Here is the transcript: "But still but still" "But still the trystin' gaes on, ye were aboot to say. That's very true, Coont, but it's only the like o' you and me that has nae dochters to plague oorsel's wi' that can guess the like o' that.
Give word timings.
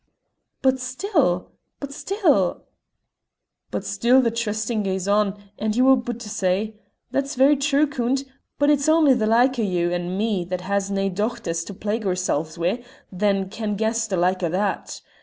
"But 0.63 0.79
still 0.79 1.51
but 1.79 1.93
still" 1.93 2.63
"But 3.69 3.85
still 3.85 4.19
the 4.19 4.31
trystin' 4.31 4.81
gaes 4.81 5.07
on, 5.07 5.37
ye 5.59 5.79
were 5.83 5.91
aboot 5.91 6.19
to 6.21 6.29
say. 6.29 6.79
That's 7.11 7.35
very 7.35 7.55
true, 7.55 7.85
Coont, 7.85 8.23
but 8.57 8.71
it's 8.71 8.89
only 8.89 9.13
the 9.13 9.27
like 9.27 9.59
o' 9.59 9.61
you 9.61 9.91
and 9.93 10.17
me 10.17 10.43
that 10.45 10.61
has 10.61 10.89
nae 10.89 11.07
dochters 11.11 11.63
to 11.67 11.75
plague 11.75 12.03
oorsel's 12.05 12.57
wi' 12.57 12.83
that 13.11 13.51
can 13.51 13.75
guess 13.75 14.07
the 14.07 14.17
like 14.17 14.41
o' 14.41 14.49
that. 14.49 15.01